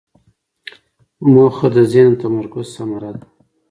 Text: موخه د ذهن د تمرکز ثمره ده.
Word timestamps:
موخه 1.31 1.67
د 1.75 1.77
ذهن 1.91 2.09
د 2.17 2.19
تمرکز 2.23 2.65
ثمره 2.75 3.11
ده. 3.17 3.25